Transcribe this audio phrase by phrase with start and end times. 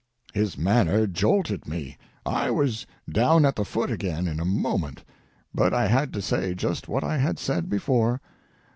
[0.33, 1.95] His manner jolted me.
[2.25, 5.03] I was down at the foot again, in a moment.
[5.53, 8.19] But I had to say just what I had said before.